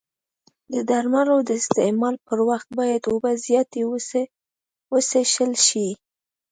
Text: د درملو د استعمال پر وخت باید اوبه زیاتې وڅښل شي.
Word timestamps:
د 0.73 0.75
درملو 0.89 1.37
د 1.47 1.49
استعمال 1.61 2.15
پر 2.27 2.39
وخت 2.49 2.67
باید 2.79 3.01
اوبه 3.11 3.31
زیاتې 3.45 3.81
وڅښل 4.91 5.51
شي. 5.67 5.87